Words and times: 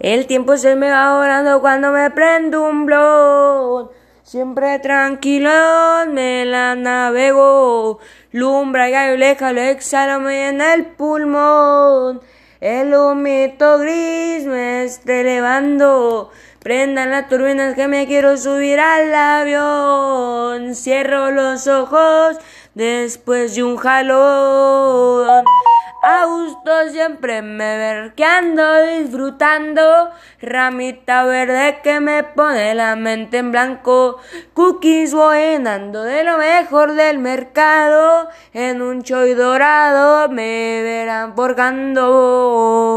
El 0.00 0.26
tiempo 0.26 0.56
se 0.56 0.76
me 0.76 0.90
va 0.90 1.18
volando 1.18 1.60
cuando 1.60 1.90
me 1.90 2.08
prendo 2.12 2.62
un 2.62 2.86
blog. 2.86 3.90
Siempre 4.22 4.78
tranquilo 4.78 5.50
me 6.08 6.44
la 6.44 6.76
navego. 6.76 7.98
Lumbra 8.30 8.88
y 8.88 9.16
leja 9.16 9.52
lo 9.52 9.60
exhalo 9.60 10.30
en 10.30 10.60
el 10.60 10.86
pulmón. 10.86 12.20
El 12.60 12.94
humito 12.94 13.78
gris 13.78 14.44
me 14.44 14.84
esté 14.84 15.22
elevando. 15.22 16.30
Prendan 16.60 17.10
las 17.10 17.28
turbinas 17.28 17.74
que 17.74 17.88
me 17.88 18.06
quiero 18.06 18.36
subir 18.36 18.78
al 18.78 19.12
avión. 19.14 20.74
Cierro 20.76 21.30
los 21.32 21.66
ojos 21.66 22.36
después 22.74 23.56
de 23.56 23.64
un 23.64 23.76
jalón. 23.76 25.37
Siempre 26.90 27.40
me 27.40 27.78
verqueando, 27.78 28.82
disfrutando. 28.82 30.10
Ramita 30.42 31.24
verde 31.24 31.80
que 31.82 31.98
me 31.98 32.22
pone 32.24 32.74
la 32.74 32.94
mente 32.94 33.38
en 33.38 33.52
blanco. 33.52 34.18
Cookies 34.52 35.14
voy 35.14 35.56
dando 35.62 36.02
de 36.02 36.24
lo 36.24 36.36
mejor 36.36 36.92
del 36.92 37.18
mercado. 37.18 38.28
En 38.52 38.82
un 38.82 39.02
choy 39.02 39.32
dorado 39.32 40.28
me 40.28 40.82
verán 40.82 41.34
porcando. 41.34 42.88